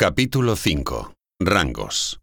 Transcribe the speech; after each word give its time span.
Capítulo 0.00 0.54
5. 0.54 1.14
Rangos. 1.40 2.20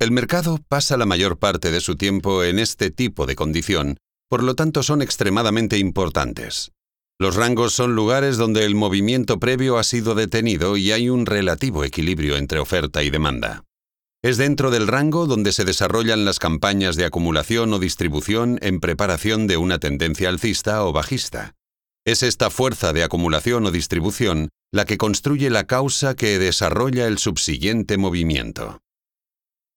El 0.00 0.10
mercado 0.10 0.58
pasa 0.70 0.96
la 0.96 1.04
mayor 1.04 1.38
parte 1.38 1.70
de 1.70 1.82
su 1.82 1.96
tiempo 1.96 2.44
en 2.44 2.58
este 2.58 2.90
tipo 2.90 3.26
de 3.26 3.36
condición, 3.36 3.98
por 4.30 4.42
lo 4.42 4.54
tanto 4.54 4.82
son 4.82 5.02
extremadamente 5.02 5.76
importantes. 5.76 6.72
Los 7.20 7.36
rangos 7.36 7.74
son 7.74 7.94
lugares 7.94 8.38
donde 8.38 8.64
el 8.64 8.74
movimiento 8.74 9.38
previo 9.38 9.76
ha 9.76 9.84
sido 9.84 10.14
detenido 10.14 10.78
y 10.78 10.92
hay 10.92 11.10
un 11.10 11.26
relativo 11.26 11.84
equilibrio 11.84 12.38
entre 12.38 12.58
oferta 12.58 13.02
y 13.02 13.10
demanda. 13.10 13.64
Es 14.22 14.38
dentro 14.38 14.70
del 14.70 14.86
rango 14.86 15.26
donde 15.26 15.52
se 15.52 15.66
desarrollan 15.66 16.24
las 16.24 16.38
campañas 16.38 16.96
de 16.96 17.04
acumulación 17.04 17.74
o 17.74 17.80
distribución 17.80 18.58
en 18.62 18.80
preparación 18.80 19.46
de 19.46 19.58
una 19.58 19.78
tendencia 19.78 20.30
alcista 20.30 20.82
o 20.86 20.92
bajista. 20.94 21.52
Es 22.04 22.24
esta 22.24 22.50
fuerza 22.50 22.92
de 22.92 23.04
acumulación 23.04 23.64
o 23.64 23.70
distribución 23.70 24.48
la 24.72 24.86
que 24.86 24.98
construye 24.98 25.50
la 25.50 25.68
causa 25.68 26.16
que 26.16 26.38
desarrolla 26.40 27.06
el 27.06 27.18
subsiguiente 27.18 27.96
movimiento. 27.96 28.80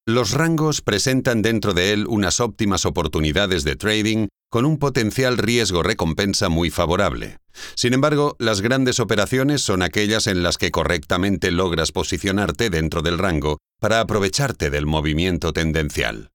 Los 0.08 0.32
rangos 0.32 0.80
presentan 0.80 1.42
dentro 1.42 1.72
de 1.72 1.92
él 1.92 2.06
unas 2.08 2.40
óptimas 2.40 2.84
oportunidades 2.84 3.62
de 3.62 3.76
trading 3.76 4.26
con 4.50 4.64
un 4.64 4.78
potencial 4.78 5.38
riesgo-recompensa 5.38 6.48
muy 6.48 6.70
favorable. 6.70 7.38
Sin 7.74 7.94
embargo, 7.94 8.34
las 8.38 8.60
grandes 8.60 8.98
operaciones 8.98 9.62
son 9.62 9.82
aquellas 9.82 10.26
en 10.26 10.42
las 10.42 10.58
que 10.58 10.72
correctamente 10.72 11.52
logras 11.52 11.92
posicionarte 11.92 12.70
dentro 12.70 13.02
del 13.02 13.18
rango 13.18 13.58
para 13.80 14.00
aprovecharte 14.00 14.70
del 14.70 14.86
movimiento 14.86 15.52
tendencial. 15.52 16.30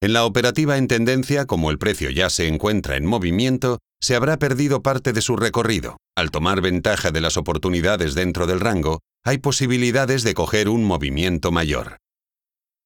En 0.00 0.12
la 0.12 0.26
operativa 0.26 0.76
en 0.76 0.86
tendencia, 0.86 1.46
como 1.46 1.70
el 1.70 1.78
precio 1.78 2.10
ya 2.10 2.30
se 2.30 2.46
encuentra 2.46 2.96
en 2.96 3.06
movimiento, 3.06 3.78
se 4.04 4.14
habrá 4.14 4.38
perdido 4.38 4.82
parte 4.82 5.14
de 5.14 5.22
su 5.22 5.34
recorrido. 5.34 5.96
Al 6.14 6.30
tomar 6.30 6.60
ventaja 6.60 7.10
de 7.10 7.22
las 7.22 7.38
oportunidades 7.38 8.14
dentro 8.14 8.46
del 8.46 8.60
rango, 8.60 9.00
hay 9.24 9.38
posibilidades 9.38 10.24
de 10.24 10.34
coger 10.34 10.68
un 10.68 10.84
movimiento 10.84 11.50
mayor. 11.50 11.96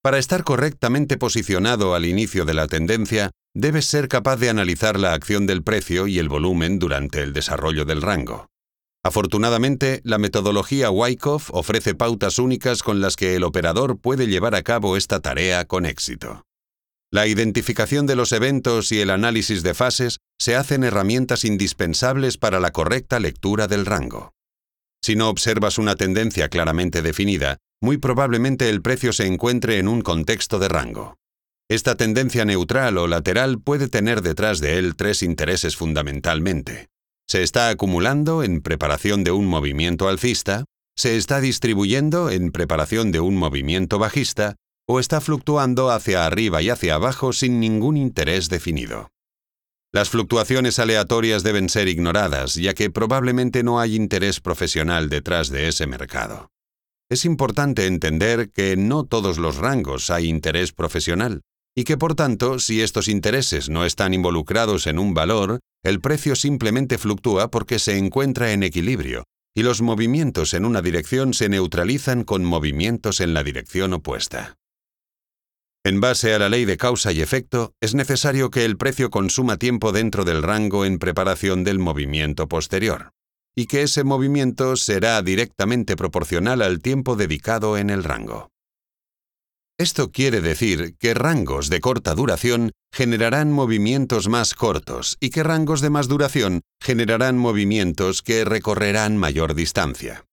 Para 0.01 0.19
estar 0.19 0.45
correctamente 0.45 1.17
posicionado 1.17 1.97
al 1.97 2.07
inicio 2.07 2.45
de 2.45 2.55
la 2.55 2.69
tendencia, 2.69 3.33
debes 3.53 3.87
ser 3.87 4.07
capaz 4.07 4.37
de 4.37 4.49
analizar 4.49 4.97
la 4.97 5.13
acción 5.13 5.45
del 5.49 5.65
precio 5.65 6.07
y 6.07 6.21
el 6.21 6.29
volumen 6.29 6.79
durante 6.79 7.21
el 7.21 7.33
desarrollo 7.33 7.85
del 7.85 8.01
rango. 8.01 8.47
Afortunadamente, 9.03 10.01
la 10.05 10.19
metodología 10.19 10.93
Wyckoff 10.93 11.51
ofrece 11.53 11.97
pautas 11.97 12.39
únicas 12.39 12.85
con 12.85 13.01
las 13.01 13.17
que 13.17 13.35
el 13.35 13.43
operador 13.43 13.99
puede 13.99 14.29
llevar 14.29 14.55
a 14.55 14.63
cabo 14.63 14.97
esta 14.97 15.19
tarea 15.19 15.65
con 15.65 15.85
éxito. 15.85 16.45
La 17.11 17.27
identificación 17.27 18.07
de 18.07 18.15
los 18.15 18.31
eventos 18.31 18.93
y 18.93 19.01
el 19.01 19.11
análisis 19.11 19.65
de 19.65 19.75
fases 19.75 20.19
se 20.41 20.57
hacen 20.57 20.85
herramientas 20.85 21.45
indispensables 21.45 22.39
para 22.39 22.61
la 22.61 22.71
correcta 22.71 23.19
lectura 23.21 23.67
del 23.67 23.87
rango. 23.87 24.33
Si 25.03 25.17
no 25.17 25.29
observas 25.29 25.79
una 25.79 25.97
tendencia 25.97 26.49
claramente 26.49 27.03
definida, 27.03 27.59
muy 27.81 27.99
probablemente 27.99 28.69
el 28.69 28.83
precio 28.83 29.13
se 29.13 29.27
encuentre 29.27 29.79
en 29.79 29.89
un 29.89 30.03
contexto 30.03 30.59
de 30.59 30.69
rango. 30.69 31.17
Esta 31.71 31.97
tendencia 31.97 32.45
neutral 32.45 32.99
o 32.99 33.07
lateral 33.07 33.61
puede 33.61 33.89
tener 33.89 34.23
detrás 34.23 34.61
de 34.61 34.79
él 34.79 34.97
tres 34.97 35.23
intereses 35.23 35.77
fundamentalmente. 35.77 36.89
Se 37.29 37.43
está 37.43 37.69
acumulando 37.69 38.43
en 38.43 38.63
preparación 38.63 39.23
de 39.23 39.33
un 39.33 39.47
movimiento 39.47 40.09
alcista, 40.09 40.65
se 40.97 41.17
está 41.17 41.41
distribuyendo 41.41 42.31
en 42.31 42.53
preparación 42.53 43.13
de 43.13 43.21
un 43.21 43.37
movimiento 43.37 43.99
bajista 43.99 44.57
o 44.89 44.99
está 44.99 45.21
fluctuando 45.21 45.91
hacia 45.91 46.25
arriba 46.25 46.63
y 46.63 46.71
hacia 46.71 46.95
abajo 46.95 47.35
sin 47.35 47.61
ningún 47.61 47.97
interés 47.97 48.49
definido. 48.49 49.11
Las 49.91 50.11
fluctuaciones 50.11 50.79
aleatorias 50.79 51.43
deben 51.43 51.71
ser 51.71 51.89
ignoradas, 51.89 52.55
ya 52.55 52.75
que 52.75 52.91
probablemente 52.91 53.63
no 53.63 53.81
hay 53.81 53.97
interés 53.97 54.39
profesional 54.41 55.09
detrás 55.09 55.49
de 55.49 55.69
ese 55.69 55.87
mercado. 55.87 56.51
Es 57.11 57.25
importante 57.25 57.87
entender 57.87 58.51
que 58.51 58.77
no 58.77 59.05
todos 59.05 59.39
los 59.39 59.57
rangos 59.57 60.11
hay 60.11 60.29
interés 60.29 60.73
profesional, 60.73 61.41
y 61.75 61.85
que 61.85 61.97
por 61.97 62.15
tanto, 62.15 62.59
si 62.59 62.83
estos 62.83 63.09
intereses 63.09 63.71
no 63.71 63.87
están 63.87 64.13
involucrados 64.13 64.87
en 64.87 64.99
un 64.99 65.15
valor, 65.15 65.61
el 65.83 66.01
precio 66.01 66.37
simplemente 66.37 66.99
fluctúa 66.99 67.51
porque 67.51 67.79
se 67.79 67.97
encuentra 67.97 68.53
en 68.53 68.65
equilibrio, 68.65 69.25
y 69.57 69.63
los 69.63 69.81
movimientos 69.81 70.53
en 70.53 70.67
una 70.67 70.83
dirección 70.83 71.33
se 71.33 71.49
neutralizan 71.49 72.25
con 72.25 72.45
movimientos 72.45 73.21
en 73.21 73.33
la 73.33 73.43
dirección 73.43 73.95
opuesta. 73.95 74.58
En 75.89 76.03
base 76.03 76.35
a 76.35 76.39
la 76.39 76.51
ley 76.51 76.67
de 76.67 76.77
causa 76.77 77.13
y 77.13 77.23
efecto, 77.23 77.73
es 77.81 77.95
necesario 77.95 78.51
que 78.51 78.67
el 78.67 78.77
precio 78.77 79.09
consuma 79.09 79.57
tiempo 79.57 79.91
dentro 79.91 80.27
del 80.27 80.43
rango 80.43 80.85
en 80.85 80.99
preparación 80.99 81.65
del 81.65 81.79
movimiento 81.79 82.47
posterior, 82.47 83.15
y 83.57 83.69
que 83.69 83.81
ese 83.85 84.05
movimiento 84.05 84.77
será 84.77 85.23
directamente 85.23 85.97
proporcional 85.97 86.61
al 86.61 86.81
tiempo 86.83 87.17
dedicado 87.17 87.79
en 87.79 87.89
el 87.89 88.05
rango. 88.05 88.51
Esto 89.79 90.13
quiere 90.13 90.43
decir 90.43 90.95
que 90.99 91.15
rangos 91.15 91.71
de 91.71 91.81
corta 91.81 92.15
duración 92.15 92.73
generarán 92.93 93.51
movimientos 93.51 94.29
más 94.29 94.53
cortos 94.53 95.17
y 95.21 95.31
que 95.31 95.43
rangos 95.43 95.81
de 95.81 95.89
más 95.89 96.07
duración 96.07 96.61
generarán 96.83 97.39
movimientos 97.39 98.21
que 98.21 98.45
recorrerán 98.45 99.17
mayor 99.17 99.55
distancia. 99.55 100.27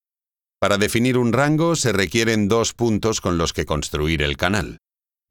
Para 0.60 0.78
definir 0.78 1.18
un 1.18 1.32
rango 1.32 1.78
se 1.78 1.94
requieren 1.94 2.50
dos 2.50 2.74
puntos 2.74 3.22
con 3.22 3.38
los 3.38 3.54
que 3.54 3.66
construir 3.66 4.22
el 4.22 4.36
canal. 4.36 4.80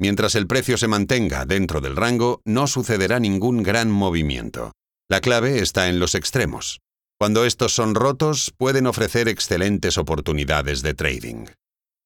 Mientras 0.04 0.34
el 0.34 0.46
precio 0.46 0.76
se 0.76 0.86
mantenga 0.86 1.46
dentro 1.46 1.80
del 1.80 1.96
rango, 1.96 2.42
no 2.44 2.66
sucederá 2.66 3.20
ningún 3.20 3.62
gran 3.62 3.90
movimiento. 3.90 4.72
La 5.08 5.22
clave 5.22 5.60
está 5.60 5.88
en 5.88 5.98
los 5.98 6.14
extremos. 6.14 6.80
Cuando 7.18 7.46
estos 7.46 7.74
son 7.74 7.94
rotos, 7.94 8.52
pueden 8.58 8.86
ofrecer 8.86 9.28
excelentes 9.28 9.96
oportunidades 9.96 10.82
de 10.82 10.92
trading. 10.92 11.46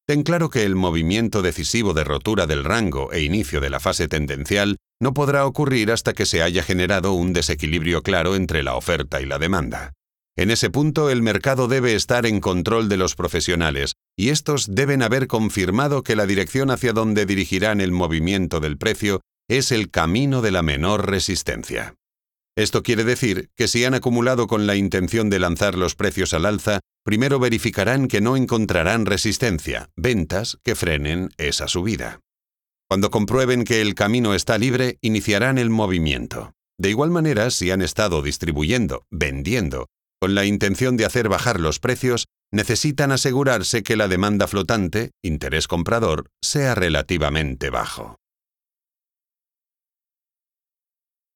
Ten 0.06 0.22
claro 0.22 0.48
que 0.48 0.62
el 0.62 0.76
movimiento 0.76 1.42
decisivo 1.42 1.92
de 1.92 2.04
rotura 2.04 2.46
del 2.46 2.62
rango 2.62 3.10
e 3.10 3.22
inicio 3.22 3.60
de 3.60 3.70
la 3.70 3.80
fase 3.80 4.06
tendencial 4.06 4.76
no 5.02 5.12
podrá 5.12 5.44
ocurrir 5.44 5.90
hasta 5.90 6.12
que 6.12 6.24
se 6.24 6.40
haya 6.40 6.62
generado 6.62 7.14
un 7.14 7.32
desequilibrio 7.32 8.04
claro 8.04 8.36
entre 8.36 8.62
la 8.62 8.76
oferta 8.76 9.20
y 9.20 9.26
la 9.26 9.40
demanda. 9.40 9.92
En 10.36 10.52
ese 10.52 10.70
punto 10.70 11.10
el 11.10 11.20
mercado 11.20 11.66
debe 11.66 11.96
estar 11.96 12.26
en 12.26 12.38
control 12.38 12.88
de 12.88 12.96
los 12.96 13.16
profesionales 13.16 13.94
y 14.18 14.30
estos 14.30 14.74
deben 14.74 15.02
haber 15.02 15.28
confirmado 15.28 16.02
que 16.02 16.16
la 16.16 16.26
dirección 16.26 16.72
hacia 16.72 16.92
donde 16.92 17.24
dirigirán 17.24 17.80
el 17.80 17.92
movimiento 17.92 18.58
del 18.58 18.76
precio 18.76 19.20
es 19.48 19.70
el 19.70 19.90
camino 19.90 20.42
de 20.42 20.50
la 20.50 20.62
menor 20.62 21.08
resistencia. 21.08 21.94
Esto 22.56 22.82
quiere 22.82 23.04
decir 23.04 23.50
que 23.54 23.68
si 23.68 23.84
han 23.84 23.94
acumulado 23.94 24.48
con 24.48 24.66
la 24.66 24.74
intención 24.74 25.30
de 25.30 25.38
lanzar 25.38 25.78
los 25.78 25.94
precios 25.94 26.34
al 26.34 26.46
alza, 26.46 26.80
primero 27.04 27.38
verificarán 27.38 28.08
que 28.08 28.20
no 28.20 28.36
encontrarán 28.36 29.06
resistencia, 29.06 29.88
ventas 29.94 30.58
que 30.64 30.74
frenen 30.74 31.30
esa 31.36 31.68
subida. 31.68 32.18
Cuando 32.88 33.12
comprueben 33.12 33.62
que 33.62 33.80
el 33.80 33.94
camino 33.94 34.34
está 34.34 34.58
libre, 34.58 34.98
iniciarán 35.00 35.58
el 35.58 35.70
movimiento. 35.70 36.54
De 36.76 36.90
igual 36.90 37.10
manera, 37.10 37.52
si 37.52 37.70
han 37.70 37.82
estado 37.82 38.20
distribuyendo, 38.22 39.04
vendiendo 39.12 39.86
con 40.20 40.34
la 40.34 40.44
intención 40.44 40.96
de 40.96 41.04
hacer 41.04 41.28
bajar 41.28 41.60
los 41.60 41.78
precios, 41.78 42.26
necesitan 42.52 43.12
asegurarse 43.12 43.82
que 43.82 43.96
la 43.96 44.08
demanda 44.08 44.46
flotante, 44.46 45.10
interés 45.22 45.68
comprador, 45.68 46.30
sea 46.42 46.74
relativamente 46.74 47.70
bajo. 47.70 48.16